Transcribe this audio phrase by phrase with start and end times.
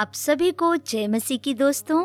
[0.00, 2.02] आप सभी को जय मसीह की दोस्तों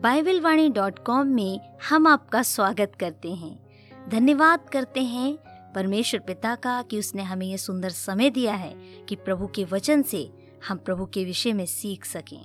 [0.00, 5.38] बाइबल वाणी डॉट कॉम में हम आपका स्वागत करते हैं। धन्यवाद करते हैं
[5.74, 8.74] परमेश्वर पिता का कि उसने हमें ये सुंदर समय दिया है
[9.08, 10.32] कि प्रभु के वचन से
[10.68, 12.44] हम प्रभु के विषय में सीख सकें।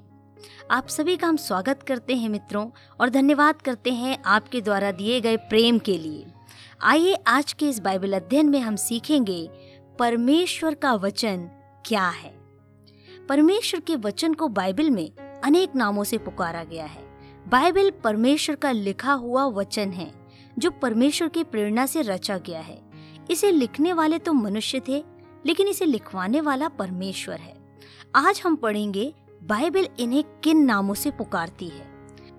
[0.71, 5.21] आप सभी का हम स्वागत करते हैं मित्रों और धन्यवाद करते हैं आपके द्वारा दिए
[5.21, 6.25] गए प्रेम के लिए।
[6.81, 9.49] आइए आज के इस बाइबल अध्ययन में हम सीखेंगे,
[9.99, 11.49] परमेश्वर का वचन
[11.85, 12.42] क्या है?
[13.29, 15.11] परमेश्वर के वचन को बाइबल में
[15.43, 20.13] अनेक नामों से पुकारा गया है। बाइबल परमेश्वर का लिखा हुआ वचन है,
[20.59, 22.81] जो परमेश्वर की प्रेरणा से रचा गया है।
[23.31, 25.03] इसे लिखने वाले तो मनुष्य थे,
[25.45, 27.57] लेकिन इसे लिखवाने वाला परमेश्वर है।
[28.15, 29.13] आज हम पढ़ेंगे,
[29.43, 31.87] बाइबल इन्हें किन नामों से पुकारती है?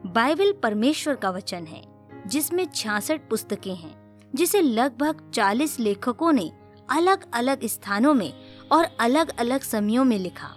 [0.06, 1.82] बाइबल परमेश्वर का वचन है,
[2.26, 6.52] जिसमें छियासठ पुस्तकें हैं, जिसे लगभग 40 लेखकों ने
[6.90, 8.32] अलग अलग स्थानों में
[8.72, 10.56] और अलग अलग समयों में लिखा।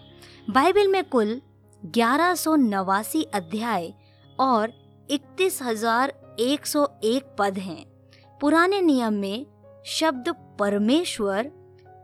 [0.50, 1.42] बाइबल में कुल
[1.86, 3.94] ग्यारह सौ नवासी अध्याय
[4.40, 4.74] और
[5.10, 7.86] इकतीस हज़ार एक सौ एक पद हैं।
[8.42, 9.46] पुराने नियम में
[9.86, 11.52] शब्द परमेश्वर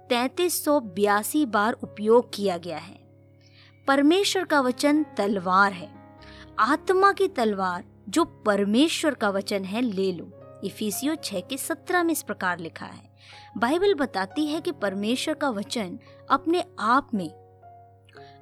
[0.09, 2.97] तैतीस सौ बयासी बार उपयोग किया गया है।
[3.87, 5.89] परमेश्वर का वचन तलवार है।
[6.59, 10.29] आत्मा की तलवार, जो परमेश्वर का वचन है, ले लो।
[10.63, 13.11] इफिसियो छह के सत्रह में इस प्रकार लिखा है।
[13.57, 15.97] बाइबल बताती है कि परमेश्वर का वचन
[16.29, 17.42] अपने आप में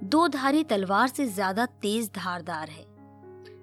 [0.03, 2.85] दो धारी तलवार से ज़्यादा तेज धारदार है,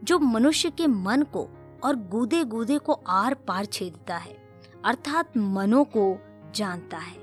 [0.05, 1.49] जो मनुष्य के मन को
[1.85, 4.37] और गूदे गूदे को आर पार छेदता है,
[4.85, 6.17] अर्थात मनो को
[6.55, 7.17] जानता है।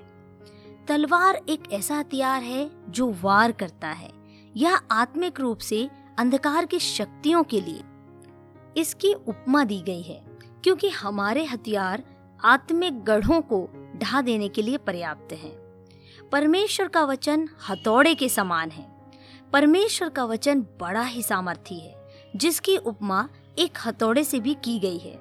[0.88, 4.10] तलवार एक ऐसा हथियार है जो वार करता है,
[4.56, 7.84] यह आत्मिक रूप से अंधकार की शक्तियों के लिए
[8.78, 10.22] इसकी उपमा दी गई है,
[10.64, 12.04] क्योंकि हमारे हथियार
[12.40, 15.52] आत्मिक गढ़ों को ढा देने के लिए पर्याप्त है।
[16.32, 18.95] परमेश्वर का वचन हथौड़े के समान है।
[19.54, 23.30] परमेश्वर का वचन बड़ा ही सामर्थी है, जिसकी उपमा
[23.60, 25.20] एक हथौड़े से भी की गई है।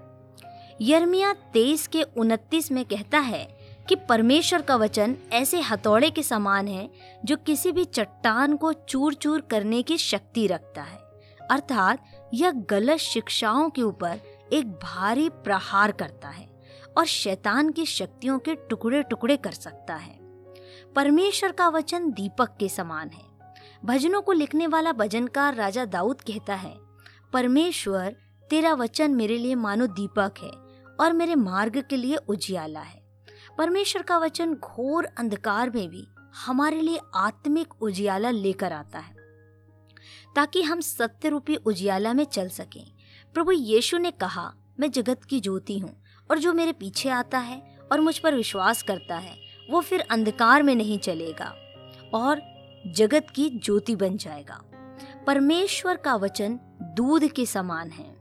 [0.81, 3.59] यर्मिया तेईस के उनतीस में कहता है
[3.89, 6.91] कि परमेश्वर का वचन ऐसे हथौड़े के समान है,
[7.25, 10.99] जो किसी भी चट्टान को चूर चूर करने की शक्ति रखता है।
[11.51, 12.05] अर्थात,
[12.35, 14.21] यह गलत शिक्षाओं के ऊपर
[14.53, 16.49] एक भारी प्रहार करता है
[16.99, 20.19] और शैतान की शक्तियों के टुकड़े टुकड़े कर सकता है।
[20.97, 23.34] परमेश्वर का वचन दीपक के समान है
[23.85, 26.75] भजनों को लिखने वाला भजनकार राजा दाऊद कहता है,
[27.33, 28.17] परमेश्वर,
[28.51, 30.51] तेरा वचन मेरे लिए मानो दीपक है
[31.01, 33.03] और मेरे मार्ग के लिए उजियाला है।
[33.59, 36.07] परमेश्वर का वचन घोर अंधकार में भी
[36.37, 39.15] हमारे लिए आत्मिक उजियाला लेकर आता है,
[40.37, 42.85] ताकि हम सत्य रूपी उजियाला में चल सकें।
[43.35, 44.51] प्रभु यीशु ने कहा,
[44.81, 45.95] मैं जगत की ज्योति हूँ
[46.31, 47.61] और जो मेरे पीछे आता है
[47.93, 49.37] और मुझ पर विश्वास करता है,
[49.69, 51.55] वो फिर अंधकार में नहीं चलेगा।
[52.15, 52.54] और
[52.87, 54.63] जगत की ज्योति बन जाएगा।
[55.27, 58.17] परमेश्वर का वचन दूध के समान है।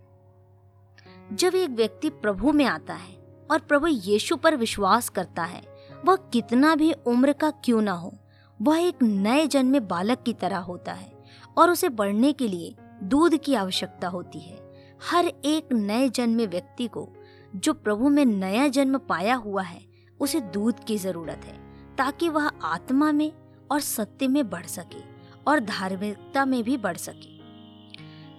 [1.33, 5.63] जब एक व्यक्ति प्रभु में आता है और प्रभु यीशु पर विश्वास करता है,
[6.05, 8.13] वह कितना भी उम्र का क्यों ना हो,
[8.61, 11.23] वह एक नए जन्मे बालक की तरह होता है
[11.57, 14.73] और उसे बढ़ने के लिए दूध की आवश्यकता होती है।
[15.11, 17.09] हर एक नए जन्मे व्यक्ति को
[17.55, 19.81] जो प्रभु में नया जन्म पाया हुआ है,
[20.19, 21.57] उसे दूध की ज़रूरत है,
[21.95, 23.31] ताकि वह आत्मा में
[23.73, 25.01] और सत्य में बढ़ सके
[25.47, 27.31] और धार्मिकता में भी बढ़ सके।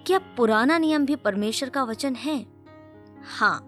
[0.06, 2.46] क्या पुराना नियम भी परमेश्वर का वचन है?
[3.38, 3.58] हाँ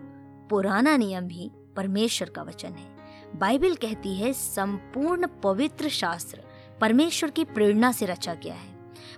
[0.50, 2.96] पुराना नियम भी परमेश्वर का वचन है।
[3.38, 6.42] बाइबल कहती है, संपूर्ण पवित्र शास्त्र
[6.80, 8.74] परमेश्वर की प्रेरणा से रचा गया है।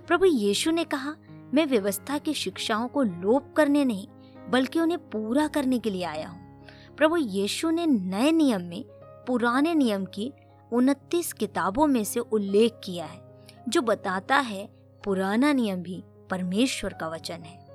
[0.07, 1.15] प्रभु यीशु ने कहा,
[1.53, 4.07] मैं व्यवस्था की शिक्षाओं को लोप करने नहीं,
[4.49, 6.65] बल्कि उन्हें पूरा करने के लिए आया हूँ।
[6.97, 8.83] प्रभु यीशु ने नए नियम में
[9.27, 10.33] पुराने नियम की
[10.73, 13.21] उनतीस किताबों में से उल्लेख किया है,
[13.69, 14.69] जो बताता है
[15.03, 17.65] पुराना नियम भी परमेश्वर का वचन है।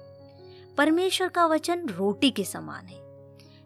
[0.79, 3.05] परमेश्वर का वचन रोटी के समान है।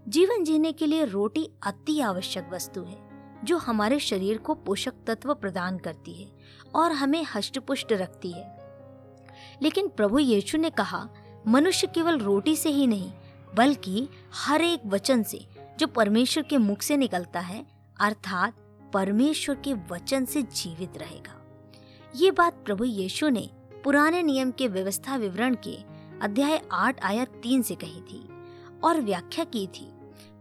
[0.09, 3.09] जीवन जीने के लिए रोटी अति आवश्यक वस्तु है,
[3.45, 6.31] जो हमारे शरीर को पोषक तत्व प्रदान करती है
[6.75, 8.59] और हमें हष्टपुष्ट रखती है।
[9.63, 11.09] लेकिन प्रभु यीशु ने कहा,
[11.47, 13.13] मनुष्य केवल रोटी से ही नहीं,
[13.55, 15.47] बल्कि हर एक वचन से,
[15.79, 17.67] जो परमेश्वर के मुख से निकलता है,
[18.01, 18.55] अर्थात
[18.93, 21.47] परमेश्वर के वचन से जीवित रहेगा।
[22.17, 23.51] ये बात प्रभु यीशु ने
[23.85, 25.77] पुराने नियम के व्यवस्था विवरण के
[26.23, 28.29] अध्याय आठ आयत तीन से कही थी
[28.85, 29.93] और व्याख्या की थी,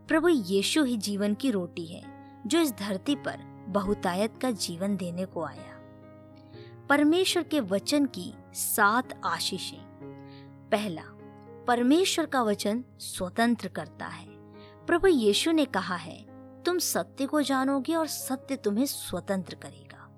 [0.07, 2.03] प्रभु यीशु ही जीवन की रोटी है,
[2.47, 5.73] जो इस धरती पर बहुतायत का जीवन देने को आया।
[6.89, 9.87] परमेश्वर के वचन की सात आशीषें।
[10.71, 11.03] पहला,
[11.67, 14.27] परमेश्वर का वचन स्वतंत्र करता है।
[14.85, 16.36] प्रभु यीशु ने कहा है
[16.67, 20.09] तुम सत्य को जानोगे और सत्य तुम्हें स्वतंत्र करेगा।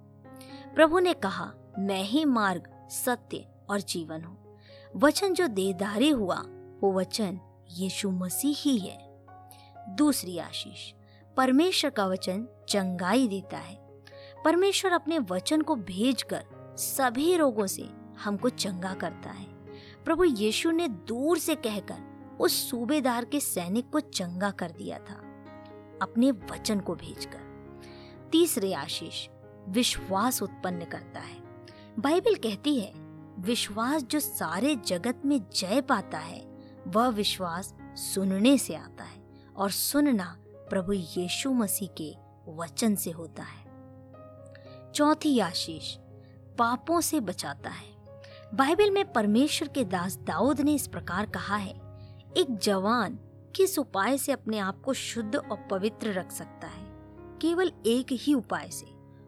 [0.75, 4.57] प्रभु ने कहा, मैं ही मार्ग, सत्य और जीवन हूँ।
[4.95, 6.43] वचन जो देदारी हुआ,
[6.81, 7.39] वो वचन
[7.71, 9.25] यीशु मसीह ही है।
[9.89, 10.93] दूसरी आशीष,
[11.37, 13.75] परमेश्वर का वचन चंगाई देता है।
[14.45, 16.43] परमेश्वर अपने वचन को भेजकर
[16.77, 17.89] सभी रोगों से
[18.23, 19.47] हमको चंगा करता है।
[20.03, 25.28] प्रभु यीशु ने दूर से कहकर उस सूबेदार के सैनिक को चंगा कर दिया था।
[26.01, 27.49] अपने वचन को भेजकर।
[28.31, 29.27] तीसरे आशीष,
[29.67, 31.39] विश्वास उत्पन्न करता है।
[31.99, 32.93] बाइबल कहती है,
[33.39, 36.57] विश्वास जो सारे जगत में जय पाता है,
[36.87, 39.23] वह विश्वास सुनने से आता है
[39.55, 42.15] और सुनना प्रभु यीशु मसीह के
[42.47, 43.69] वचन से होता है।
[44.91, 45.95] चौथी आशीष,
[46.57, 47.99] पापों से बचाता है।
[48.53, 51.73] बाइबल में परमेश्वर के दास दाऊद ने इस प्रकार कहा है,
[52.37, 53.19] एक जवान
[53.55, 56.85] किस उपाय से अपने आप को शुद्ध और पवित्र रख सकता है?
[57.41, 58.85] केवल एक ही उपाय से,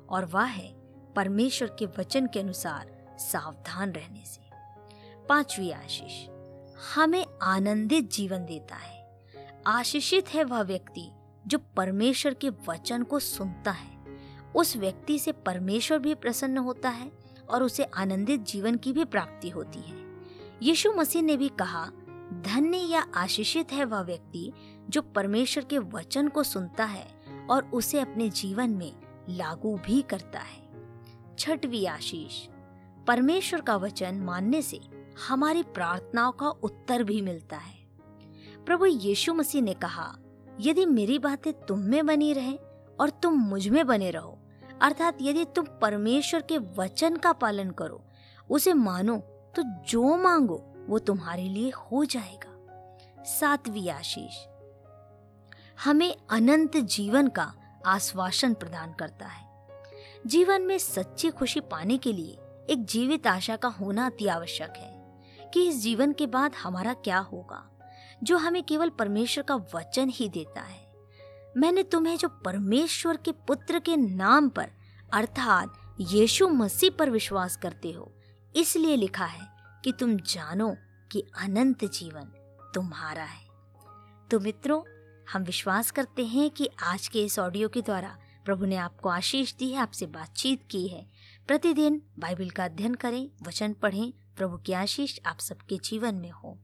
[0.10, 0.74] और वह है
[1.16, 4.42] परमेश्वर के वचन के अनुसार सावधान रहने से।
[5.30, 6.30] पांचवी आशीष,
[6.96, 9.22] हमें आनंदित जीवन देता है।
[9.68, 11.12] आशीषित है वह व्यक्ति
[11.48, 14.02] जो परमेश्वर के वचन को सुनता है।
[14.56, 17.12] उस व्यक्ति से परमेश्वर भी प्रसन्न होता है
[17.50, 20.02] और उसे आनंदित जीवन की भी प्राप्ति होती है।
[20.62, 21.92] यीशु मसीह ने भी कहा
[22.42, 24.52] धन्य या आशीषित है वह व्यक्ति
[24.90, 27.08] जो परमेश्वर के वचन को सुनता है
[27.50, 28.94] और उसे अपने जीवन में
[29.30, 30.62] लागू भी करता है।
[31.40, 32.48] छठवी आशीष।
[33.08, 34.80] परमेश्वर का वचन मानने से
[35.28, 37.88] हमारी प्रार्थनाओं का उत्तर भी मिलता है।
[38.66, 40.18] प्रभु यीशु मसीह ने कहा,
[40.60, 42.58] यदि मेरी बातें तुम में बनी रहे
[43.00, 44.40] और तुम मुझमें बने रहो,
[44.82, 48.04] अर्थात यदि तुम परमेश्वर के वचन का पालन करो,
[48.50, 49.18] उसे मानो
[49.56, 52.58] तो जो मांगो वो तुम्हारे लिए हो जाएगा।
[53.24, 54.48] सातवीं आशीष।
[55.86, 57.54] हमें अनंत जीवन का
[57.86, 59.50] आश्वासन प्रदान करता है।
[60.28, 62.38] जीवन में सच्ची खुशी पाने के लिए
[62.70, 65.20] एक जीवित आशा का होना अति आवश्यक है
[65.54, 67.80] कि इस जीवन के बाद हमारा क्या होगा,
[68.24, 70.92] जो हमें केवल परमेश्वर का वचन ही देता है।
[71.58, 74.72] मैंने तुम्हें जो परमेश्वर के पुत्र के नाम पर,
[75.14, 78.12] अर्थात यीशु मसीह पर विश्वास करते हो,
[78.56, 79.51] इसलिए लिखा है
[79.84, 80.78] कि तुम जानो
[81.12, 82.24] कि अनंत जीवन
[82.76, 83.48] तुम्हारा है।
[84.32, 84.84] तो मित्रों,
[85.34, 89.56] हम विश्वास करते हैं कि आज के इस ऑडियो के द्वारा प्रभु ने आपको आशीष
[89.56, 91.10] दी है, आपसे बातचीत की है।
[91.48, 96.60] प्रतिदिन बाइबल का अध्ययन करें, वचन पढ़ें, प्रभु की आशीष आप सबके जीवन में हो।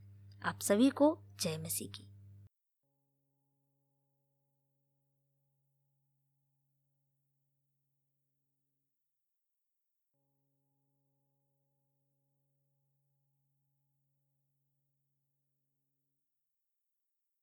[0.45, 2.06] आप सभी को जय मसीह की।